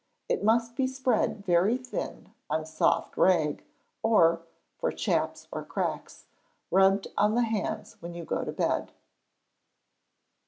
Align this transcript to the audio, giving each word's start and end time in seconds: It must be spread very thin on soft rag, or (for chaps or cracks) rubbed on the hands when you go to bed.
It 0.27 0.43
must 0.43 0.75
be 0.75 0.87
spread 0.87 1.45
very 1.45 1.77
thin 1.77 2.33
on 2.49 2.65
soft 2.65 3.15
rag, 3.17 3.63
or 4.01 4.41
(for 4.79 4.91
chaps 4.91 5.47
or 5.51 5.63
cracks) 5.63 6.25
rubbed 6.71 7.09
on 7.19 7.35
the 7.35 7.43
hands 7.45 8.01
when 8.01 8.15
you 8.15 8.25
go 8.25 8.43
to 8.43 8.51
bed. 8.51 8.93